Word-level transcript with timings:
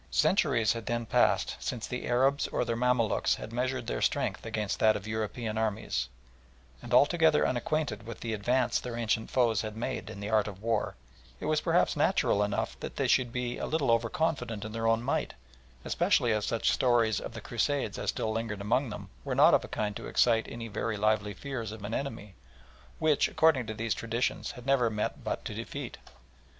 Centuries 0.09 0.73
had 0.73 0.87
then 0.87 1.05
passed 1.05 1.55
since 1.59 1.85
the 1.85 2.07
Arabs 2.07 2.47
or 2.47 2.65
their 2.65 2.75
Mamaluks 2.75 3.35
had 3.35 3.53
measured 3.53 3.85
their 3.85 4.01
strength 4.01 4.47
against 4.47 4.79
that 4.79 4.95
of 4.95 5.05
European 5.07 5.59
armies, 5.59 6.09
and 6.81 6.91
altogether 6.91 7.45
unacquainted 7.45 8.07
with 8.07 8.19
the 8.21 8.33
advance 8.33 8.79
their 8.79 8.97
ancient 8.97 9.29
foes 9.29 9.61
had 9.61 9.77
made 9.77 10.09
in 10.09 10.19
the 10.19 10.27
art 10.31 10.47
of 10.47 10.59
war, 10.59 10.95
it 11.39 11.45
was 11.45 11.61
perhaps 11.61 11.95
natural 11.95 12.41
enough 12.41 12.79
that 12.79 12.95
they 12.95 13.07
should 13.07 13.31
be 13.31 13.59
a 13.59 13.67
little 13.67 13.91
over 13.91 14.09
confident 14.09 14.65
in 14.65 14.71
their 14.71 14.87
own 14.87 15.03
might, 15.03 15.35
especially 15.85 16.31
as 16.31 16.47
such 16.47 16.71
stories 16.71 17.19
of 17.19 17.33
the 17.33 17.39
Crusades 17.39 17.99
as 17.99 18.09
still 18.09 18.31
lingered 18.31 18.59
among 18.59 18.89
them 18.89 19.07
were 19.23 19.35
not 19.35 19.53
of 19.53 19.63
a 19.63 19.67
kind 19.67 19.95
to 19.97 20.07
excite 20.07 20.47
any 20.49 20.67
very 20.67 20.97
lively 20.97 21.35
fears 21.35 21.71
of 21.71 21.83
an 21.83 21.93
enemy 21.93 22.33
that, 22.99 23.27
according 23.27 23.67
to 23.67 23.75
these 23.75 23.93
traditions, 23.93 24.47
they 24.49 24.55
had 24.55 24.65
never 24.65 24.89
met 24.89 25.23
but 25.23 25.45
to 25.45 25.53
defeat. 25.53 25.99